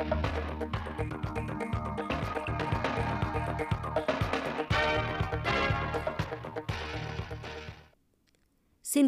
[0.00, 0.06] Xin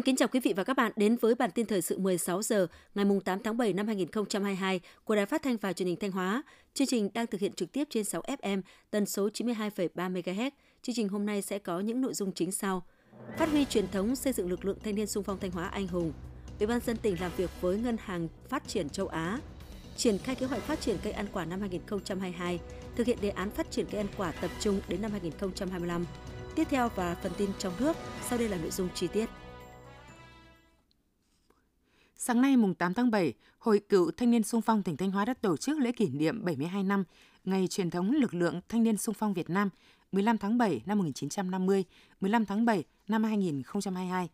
[0.01, 2.67] kính chào quý vị và các bạn đến với bản tin thời sự 16 giờ
[2.95, 6.43] ngày 8 tháng 7 năm 2022 của Đài Phát thanh và Truyền hình Thanh Hóa.
[6.73, 10.51] Chương trình đang thực hiện trực tiếp trên 6 FM, tần số 92,3 MHz.
[10.81, 12.83] Chương trình hôm nay sẽ có những nội dung chính sau:
[13.37, 15.87] Phát huy truyền thống xây dựng lực lượng thanh niên xung phong Thanh Hóa anh
[15.87, 16.13] hùng.
[16.59, 19.39] Ủy ban dân tỉnh làm việc với Ngân hàng Phát triển châu Á.
[19.97, 22.59] Triển khai kế hoạch phát triển cây ăn quả năm 2022,
[22.95, 26.05] thực hiện đề án phát triển cây ăn quả tập trung đến năm 2025.
[26.55, 27.97] Tiếp theo và phần tin trong nước,
[28.29, 29.29] sau đây là nội dung chi tiết.
[32.15, 35.25] Sáng nay mùng 8 tháng 7, Hội Cựu Thanh niên Sung phong tỉnh Thanh Hóa
[35.25, 37.03] đã tổ chức lễ kỷ niệm 72 năm
[37.43, 39.69] ngày truyền thống lực lượng Thanh niên Sung phong Việt Nam
[40.11, 41.83] 15 tháng 7 năm 1950,
[42.21, 44.29] 15 tháng 7 năm 2022.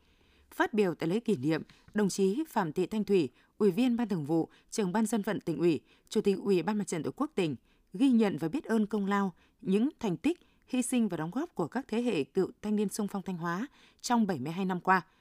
[0.52, 1.62] Phát biểu tại lễ kỷ niệm,
[1.94, 5.40] đồng chí Phạm Thị Thanh Thủy, Ủy viên Ban Thường vụ, Trưởng ban dân vận
[5.40, 7.56] tỉnh ủy, Chủ tịch Ủy ban Mặt trận Tổ quốc tỉnh
[7.94, 11.56] ghi nhận và biết ơn công lao, những thành tích, hy sinh và đóng góp
[11.56, 13.68] của các thế hệ cựu thanh niên sung phong Thanh Hóa
[14.02, 15.02] trong 72 năm qua–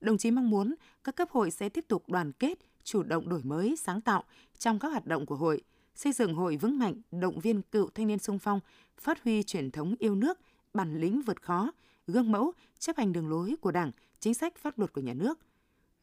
[0.00, 3.42] đồng chí mong muốn các cấp hội sẽ tiếp tục đoàn kết, chủ động đổi
[3.42, 4.24] mới, sáng tạo
[4.58, 5.62] trong các hoạt động của hội,
[5.94, 8.60] xây dựng hội vững mạnh, động viên cựu thanh niên sung phong,
[9.00, 10.38] phát huy truyền thống yêu nước,
[10.74, 11.72] bản lĩnh vượt khó,
[12.06, 15.38] gương mẫu, chấp hành đường lối của Đảng, chính sách pháp luật của nhà nước.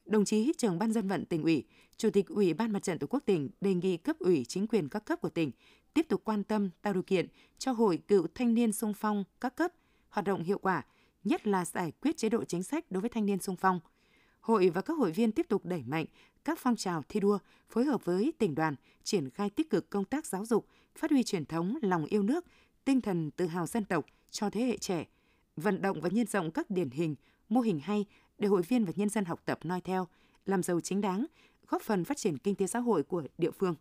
[0.06, 1.64] Đồng chí trưởng ban dân vận tỉnh ủy,
[1.98, 4.90] chủ tịch ủy ban mặt trận tổ quốc tỉnh đề nghị cấp ủy chính quyền
[4.90, 5.52] các cấp của tỉnh
[5.94, 7.28] tiếp tục quan tâm tạo điều kiện
[7.58, 9.72] cho hội cựu thanh niên sung phong các cấp
[10.10, 10.86] hoạt động hiệu quả,
[11.24, 13.80] nhất là giải quyết chế độ chính sách đối với thanh niên sung phong.
[14.40, 16.06] Hội và các hội viên tiếp tục đẩy mạnh
[16.46, 17.38] các phong trào thi đua,
[17.70, 21.24] phối hợp với tỉnh đoàn, triển khai tích cực công tác giáo dục, phát huy
[21.24, 22.46] truyền thống lòng yêu nước,
[22.86, 25.06] tinh thần tự hào dân tộc cho thế hệ trẻ,
[25.56, 27.16] vận động và nhân rộng các điển hình,
[27.50, 28.06] mô hình hay
[28.40, 30.08] để hội viên và nhân dân học tập noi theo,
[30.46, 31.26] làm giàu chính đáng,
[31.68, 33.76] góp phần phát triển kinh tế xã hội của địa phương.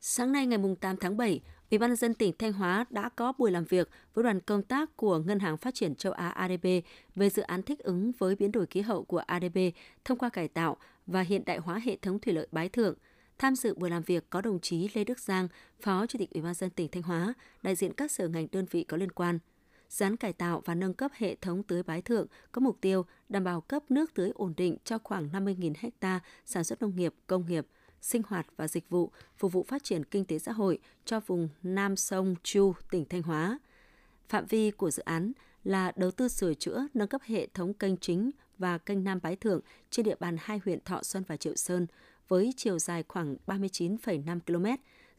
[0.00, 3.32] Sáng nay ngày 8 tháng 7, Ủy ban nhân dân tỉnh Thanh Hóa đã có
[3.38, 6.66] buổi làm việc với đoàn công tác của Ngân hàng Phát triển châu Á ADB
[7.14, 9.58] về dự án thích ứng với biến đổi khí hậu của ADB
[10.04, 10.76] thông qua cải tạo
[11.06, 12.94] và hiện đại hóa hệ thống thủy lợi Bái Thượng.
[13.38, 15.48] Tham dự buổi làm việc có đồng chí Lê Đức Giang,
[15.80, 18.46] Phó Chủ tịch Ủy ban nhân dân tỉnh Thanh Hóa, đại diện các sở ngành
[18.52, 19.38] đơn vị có liên quan.
[19.90, 23.04] Dự án cải tạo và nâng cấp hệ thống tưới Bái Thượng có mục tiêu
[23.28, 27.14] đảm bảo cấp nước tưới ổn định cho khoảng 50.000 ha sản xuất nông nghiệp,
[27.26, 27.66] công nghiệp–
[28.00, 31.48] sinh hoạt và dịch vụ phục vụ phát triển kinh tế xã hội cho vùng
[31.62, 33.58] Nam Sông Chu, tỉnh Thanh Hóa.
[34.28, 35.32] Phạm vi của dự án
[35.64, 39.36] là đầu tư sửa chữa, nâng cấp hệ thống kênh chính và kênh Nam Bái
[39.36, 41.86] Thượng trên địa bàn hai huyện Thọ Xuân và Triệu Sơn
[42.28, 44.66] với chiều dài khoảng 39,5 km.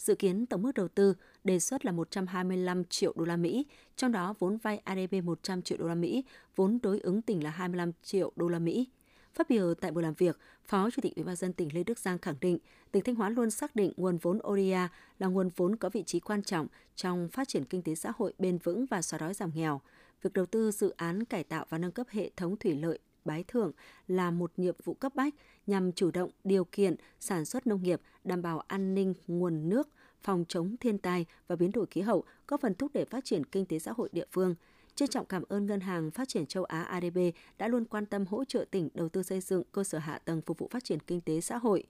[0.02, 4.12] Dự kiến tổng mức đầu tư đề xuất là 125 triệu đô la Mỹ, trong
[4.12, 6.24] đó vốn vay ADB 100 triệu đô la Mỹ,
[6.56, 8.88] vốn đối ứng tỉnh là 25 triệu đô la Mỹ.
[9.34, 12.00] Phát biểu tại buổi làm việc, Phó Chủ tịch Ủy ban dân tỉnh Lê Đức
[12.00, 12.58] Giang khẳng định,
[12.92, 14.90] tỉnh Thanh Hóa luôn xác định nguồn vốn ODA
[15.20, 18.34] là nguồn vốn có vị trí quan trọng trong phát triển kinh tế xã hội
[18.40, 19.82] bền vững và xóa đói giảm nghèo.
[20.22, 23.44] Việc đầu tư dự án cải tạo và nâng cấp hệ thống thủy lợi Bái
[23.44, 23.72] Thượng
[24.08, 25.36] là một nhiệm vụ cấp bách
[25.68, 29.90] nhằm chủ động điều kiện sản xuất nông nghiệp, đảm bảo an ninh nguồn nước,
[30.22, 33.46] phòng chống thiên tai và biến đổi khí hậu, góp phần thúc đẩy phát triển
[33.46, 34.56] kinh tế xã hội địa phương–
[34.96, 37.18] trân trọng cảm ơn Ngân hàng Phát triển châu Á ADB
[37.58, 40.42] đã luôn quan tâm hỗ trợ tỉnh đầu tư xây dựng cơ sở hạ tầng
[40.42, 41.84] phục vụ phát triển kinh tế xã hội.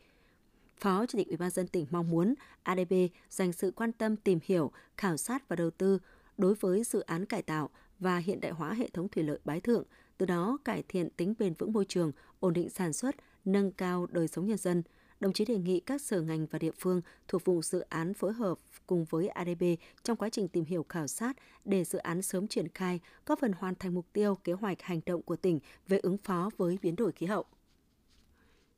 [0.77, 2.33] Phó Chủ tịch Ủy ban dân tỉnh mong muốn
[2.63, 2.93] ADB
[3.29, 5.99] dành sự quan tâm tìm hiểu, khảo sát và đầu tư
[6.37, 9.61] đối với dự án cải tạo và hiện đại hóa hệ thống thủy lợi Bái
[9.61, 9.83] Thượng,
[10.21, 13.15] từ đó cải thiện tính bền vững môi trường, ổn định sản xuất,
[13.45, 14.83] nâng cao đời sống nhân dân–
[15.21, 18.33] đồng chí đề nghị các sở ngành và địa phương thuộc vùng dự án phối
[18.33, 19.63] hợp cùng với ADB
[20.03, 23.51] trong quá trình tìm hiểu khảo sát để dự án sớm triển khai, góp phần
[23.51, 26.95] hoàn thành mục tiêu kế hoạch hành động của tỉnh về ứng phó với biến
[26.95, 27.45] đổi khí hậu.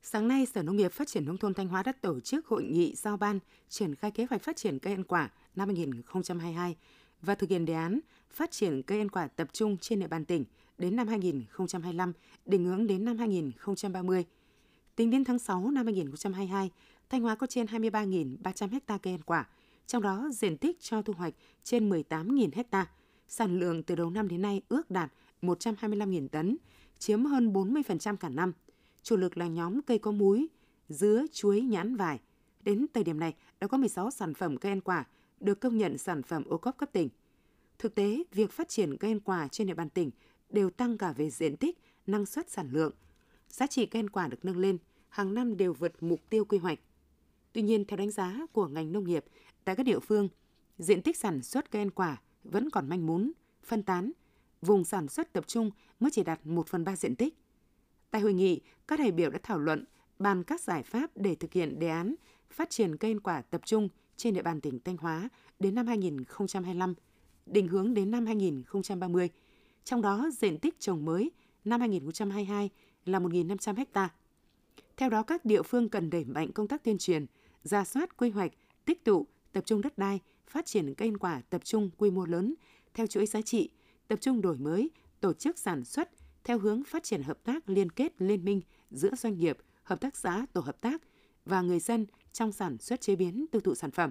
[0.02, 2.64] Sáng nay, Sở Nông nghiệp Phát triển Nông thôn Thanh Hóa đã tổ chức hội
[2.64, 3.38] nghị giao ban
[3.68, 6.76] triển khai kế hoạch phát triển cây ăn quả năm 2022
[7.22, 8.00] và thực hiện đề án
[8.30, 10.44] phát triển cây ăn quả tập trung trên địa bàn tỉnh
[10.78, 12.12] đến năm 2025,
[12.46, 14.24] định hướng đến năm 2030.
[14.96, 16.70] Tính đến tháng 6 năm 2022,
[17.08, 19.48] Thanh Hóa có trên 23.300 ha cây ăn quả,
[19.86, 22.86] trong đó diện tích cho thu hoạch trên 18.000 ha.
[23.28, 25.12] Sản lượng từ đầu năm đến nay ước đạt
[25.42, 26.56] 125.000 tấn,
[26.98, 28.52] chiếm hơn 40% cả năm.
[29.02, 30.48] Chủ lực là nhóm cây có múi,
[30.88, 32.20] dứa, chuối, nhãn, vải.
[32.60, 35.06] Đến thời điểm này, đã có 16 sản phẩm cây ăn quả
[35.40, 37.08] được công nhận sản phẩm ô cốp cấp tỉnh.
[37.78, 40.10] Thực tế, việc phát triển cây ăn quả trên địa bàn tỉnh
[40.54, 42.92] đều tăng cả về diện tích, năng suất sản lượng–
[43.54, 44.78] giá trị cây ăn quả được nâng lên,
[45.08, 46.78] hàng năm đều vượt mục tiêu quy hoạch.
[47.52, 49.24] Tuy nhiên, theo đánh giá của ngành nông nghiệp,
[49.64, 50.28] tại các địa phương,
[50.78, 53.32] diện tích sản xuất cây ăn quả vẫn còn manh mún,
[53.64, 54.12] phân tán,
[54.62, 55.70] vùng sản xuất tập trung
[56.00, 57.34] mới chỉ đạt 1 phần 3 diện tích.
[58.10, 59.84] Tại hội nghị, các đại biểu đã thảo luận
[60.18, 62.14] bàn các giải pháp để thực hiện đề án
[62.50, 65.28] phát triển cây ăn quả tập trung trên địa bàn tỉnh Thanh Hóa
[65.58, 66.94] đến năm 2025,
[67.46, 69.28] định hướng đến năm 2030.
[69.84, 71.30] Trong đó, diện tích trồng mới
[71.64, 72.70] năm 2022
[73.04, 74.08] là 1.500 ha.
[74.96, 77.26] Theo đó, các địa phương cần đẩy mạnh công tác tuyên truyền,
[77.62, 78.52] ra soát quy hoạch,
[78.84, 82.24] tích tụ, tập trung đất đai, phát triển cây ăn quả tập trung quy mô
[82.24, 82.54] lớn
[82.94, 83.70] theo chuỗi giá trị,
[84.08, 84.90] tập trung đổi mới,
[85.20, 86.10] tổ chức sản xuất
[86.44, 88.60] theo hướng phát triển hợp tác liên kết liên minh
[88.90, 91.02] giữa doanh nghiệp, hợp tác xã, tổ hợp tác
[91.44, 94.10] và người dân trong sản xuất chế biến tiêu thụ sản phẩm.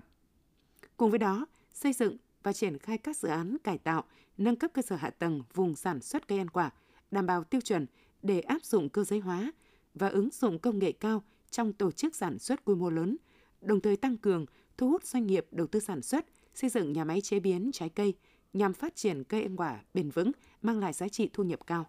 [0.98, 4.04] Cùng với đó, xây dựng và triển khai các dự án cải tạo,
[4.38, 6.72] nâng cấp cơ sở hạ tầng vùng sản xuất cây ăn quả,
[7.12, 7.86] đảm bảo tiêu chuẩn
[8.22, 9.52] để áp dụng cơ giới hóa
[9.94, 13.18] và ứng dụng công nghệ cao trong tổ chức sản xuất quy mô lớn,
[13.62, 14.46] đồng thời tăng cường
[14.78, 16.26] thu hút doanh nghiệp đầu tư sản xuất,
[16.56, 18.14] xây dựng nhà máy chế biến trái cây
[18.54, 20.32] nhằm phát triển cây ăn quả bền vững,
[20.62, 21.86] mang lại giá trị thu nhập cao.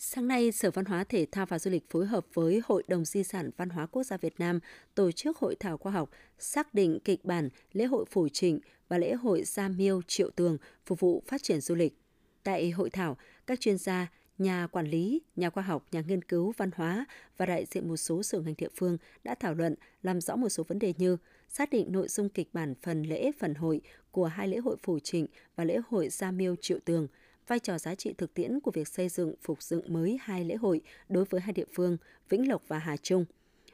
[0.00, 3.04] Sáng nay, Sở Văn hóa Thể thao và Du lịch phối hợp với Hội đồng
[3.04, 4.60] Di sản Văn hóa Quốc gia Việt Nam
[4.94, 8.98] tổ chức hội thảo khoa học xác định kịch bản lễ hội phủ trịnh và
[8.98, 11.94] lễ hội Gia Miêu Triệu Tường phục vụ phát triển du lịch.
[12.42, 14.08] Tại hội thảo, các chuyên gia,
[14.38, 17.06] nhà quản lý, nhà khoa học, nhà nghiên cứu văn hóa
[17.36, 20.48] và đại diện một số sở ngành địa phương đã thảo luận làm rõ một
[20.48, 21.16] số vấn đề như
[21.48, 23.80] xác định nội dung kịch bản phần lễ phần hội
[24.10, 25.26] của hai lễ hội phủ trịnh
[25.56, 27.08] và lễ hội Gia Miêu Triệu Tường,
[27.46, 30.54] vai trò giá trị thực tiễn của việc xây dựng phục dựng mới hai lễ
[30.54, 31.96] hội đối với hai địa phương
[32.28, 33.24] Vĩnh Lộc và Hà Trung.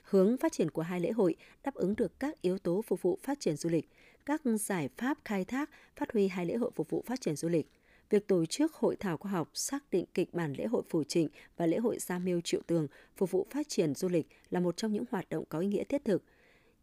[0.02, 3.18] Hướng phát triển của hai lễ hội đáp ứng được các yếu tố phục vụ
[3.22, 3.88] phát triển du lịch,
[4.26, 7.48] các giải pháp khai thác, phát huy hai lễ hội phục vụ phát triển du
[7.48, 7.70] lịch–
[8.10, 11.28] việc tổ chức hội thảo khoa học xác định kịch bản lễ hội Phủ Trịnh
[11.56, 12.86] và lễ hội Gia Miêu Triệu Tường
[13.16, 15.84] phục vụ phát triển du lịch là một trong những hoạt động có ý nghĩa
[15.84, 16.22] thiết thực.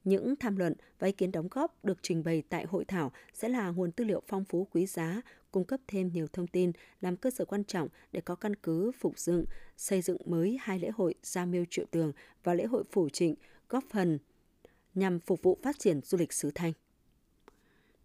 [0.04, 3.50] Những tham luận và ý kiến đóng góp được trình bày tại hội thảo sẽ
[3.50, 5.22] là nguồn tư liệu phong phú quý giá,
[5.52, 6.72] cung cấp thêm nhiều thông tin
[7.02, 9.46] làm cơ sở quan trọng để có căn cứ phục dựng,
[9.78, 12.12] xây dựng mới hai lễ hội Gia Miêu Triệu Tường
[12.44, 13.36] và lễ hội Phủ Trịnh,
[13.70, 14.20] góp phần
[14.94, 16.74] nhằm phục vụ phát triển du lịch xứ Thanh.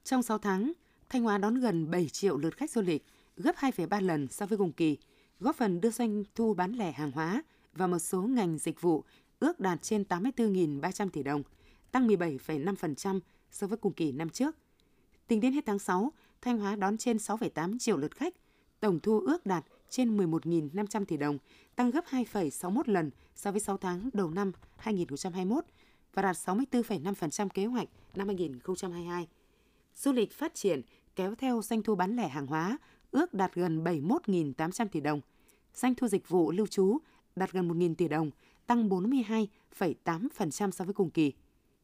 [0.07, 0.73] Trong 6 tháng,
[1.09, 3.05] Thanh Hóa đón gần 7 triệu lượt khách du lịch,
[3.37, 4.99] gấp 2,3 lần so với cùng kỳ,
[5.41, 7.43] góp phần đưa doanh thu bán lẻ hàng hóa
[7.73, 9.05] và một số ngành dịch vụ
[9.39, 11.43] ước đạt trên 84.300 tỷ đồng,
[11.93, 13.21] tăng 17,5%
[13.51, 14.57] so với cùng kỳ năm trước.
[15.27, 16.13] Tính đến hết tháng 6,
[16.43, 18.35] Thanh Hóa đón trên 6,8 triệu lượt khách,
[18.81, 21.39] tổng thu ước đạt trên 11.500 tỷ đồng,
[21.77, 25.65] tăng gấp 2,61 lần so với 6 tháng đầu năm 2021
[26.15, 29.27] và đạt 64,5% kế hoạch năm 2022.
[29.97, 30.83] Du lịch phát triển
[31.17, 32.79] kéo theo doanh thu bán lẻ hàng hóa
[33.11, 35.21] ước đạt gần 71.800 tỷ đồng.
[35.75, 36.99] Doanh thu dịch vụ lưu trú
[37.37, 38.31] đạt gần 1.000 tỷ đồng,
[38.67, 41.33] tăng 42,8% so với cùng kỳ.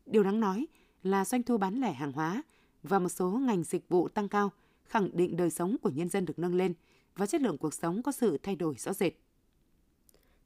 [0.06, 0.67] Điều đáng nói
[1.03, 2.43] là doanh thu bán lẻ hàng hóa
[2.82, 4.53] và một số ngành dịch vụ tăng cao,
[4.85, 6.75] khẳng định đời sống của nhân dân được nâng lên
[7.17, 9.12] và chất lượng cuộc sống có sự thay đổi rõ rệt.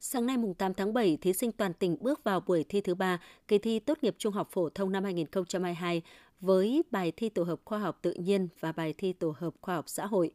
[0.00, 2.94] Sáng nay mùng 8 tháng 7, thí sinh toàn tỉnh bước vào buổi thi thứ
[2.94, 6.02] ba kỳ thi tốt nghiệp trung học phổ thông năm 2022
[6.40, 9.74] với bài thi tổ hợp khoa học tự nhiên và bài thi tổ hợp khoa
[9.74, 10.30] học xã hội.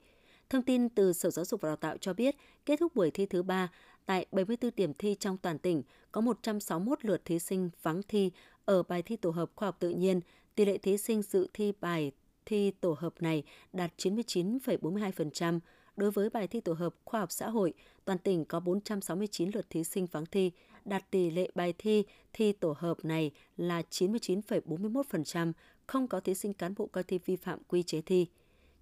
[0.49, 2.35] Thông tin từ Sở Giáo dục và Đào tạo cho biết,
[2.65, 3.71] kết thúc buổi thi thứ ba,
[4.05, 8.31] tại 74 điểm thi trong toàn tỉnh, có 161 lượt thí sinh vắng thi
[8.65, 10.21] ở bài thi tổ hợp khoa học tự nhiên.
[10.55, 12.11] Tỷ lệ thí sinh dự thi bài
[12.45, 13.43] thi tổ hợp này
[13.73, 15.59] đạt 99,42%.
[16.01, 17.73] Đối với bài thi tổ hợp khoa học xã hội,
[18.05, 20.51] toàn tỉnh có 469 lượt thí sinh vắng thi,
[20.85, 22.03] đạt tỷ lệ bài thi
[22.33, 25.51] thi tổ hợp này là 99,41%,
[25.87, 28.27] không có thí sinh cán bộ coi thi vi phạm quy chế thi.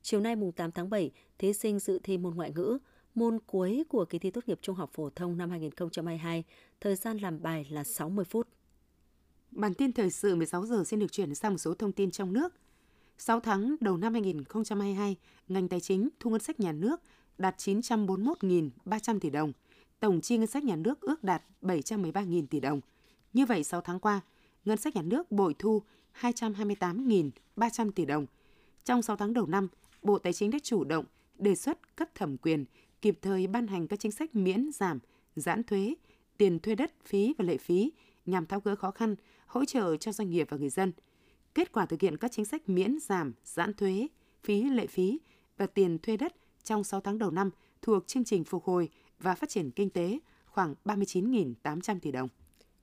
[0.02, 2.78] Chiều nay mùng 8 tháng 7, thí sinh dự thi môn ngoại ngữ,
[3.16, 6.44] môn cuối của kỳ thi tốt nghiệp trung học phổ thông năm 2022,
[6.82, 8.48] thời gian làm bài là 60 phút.
[9.52, 12.34] Bản tin thời sự 16 giờ xin được chuyển sang một số thông tin trong
[12.34, 12.54] nước.
[13.20, 15.16] 6 tháng đầu năm 2022,
[15.48, 17.02] ngành tài chính thu ngân sách nhà nước
[17.38, 19.52] đạt 941.300 tỷ đồng,
[20.00, 22.82] tổng chi ngân sách nhà nước ước đạt 713.000 tỷ đồng.
[23.34, 24.22] Như vậy, 6 tháng qua,
[24.66, 25.82] ngân sách nhà nước bội thu
[26.22, 28.26] 228.300 tỷ đồng.
[28.86, 29.68] Trong 6 tháng đầu năm,
[30.02, 31.06] Bộ Tài chính đã chủ động
[31.38, 32.66] đề xuất cấp thẩm quyền
[33.02, 35.00] kịp thời ban hành các chính sách miễn giảm,
[35.36, 35.96] giãn thuế,
[36.38, 37.92] tiền thuê đất, phí và lệ phí
[38.26, 40.92] nhằm tháo gỡ khó khăn, hỗ trợ cho doanh nghiệp và người dân.
[41.54, 44.08] Kết quả thực hiện các chính sách miễn giảm, giãn thuế,
[44.44, 45.20] phí lệ phí
[45.58, 47.50] và tiền thuê đất trong 6 tháng đầu năm
[47.82, 48.90] thuộc chương trình phục hồi
[49.20, 52.30] và phát triển kinh tế khoảng 39.800 tỷ đồng.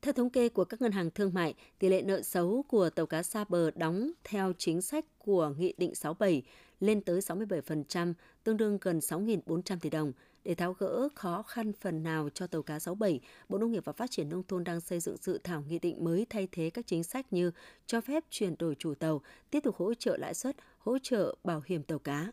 [0.03, 3.07] Theo thống kê của các ngân hàng thương mại, tỷ lệ nợ xấu của tàu
[3.07, 6.43] cá xa bờ đóng theo chính sách của Nghị định 67
[6.81, 10.13] lên tới 67%, tương đương gần 6.400 tỷ đồng.
[10.47, 13.93] Để tháo gỡ khó khăn phần nào cho tàu cá 67, Bộ Nông nghiệp và
[13.93, 16.87] Phát triển Nông thôn đang xây dựng dự thảo nghị định mới thay thế các
[16.87, 17.51] chính sách như
[17.87, 21.63] cho phép chuyển đổi chủ tàu, tiếp tục hỗ trợ lãi suất, hỗ trợ bảo
[21.67, 22.33] hiểm tàu cá.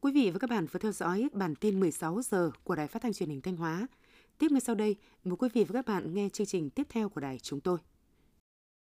[0.00, 3.02] Quý vị và các bạn vừa theo dõi bản tin 16 giờ của Đài Phát
[3.02, 3.86] thanh Truyền hình Thanh Hóa.
[4.38, 7.08] Tiếp ngay sau đây, mời quý vị và các bạn nghe chương trình tiếp theo
[7.08, 7.78] của đài chúng tôi.